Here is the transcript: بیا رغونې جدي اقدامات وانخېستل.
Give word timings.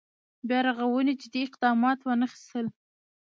بیا 0.47 0.59
رغونې 0.67 1.13
جدي 1.21 1.41
اقدامات 1.47 1.99
وانخېستل. 2.03 2.65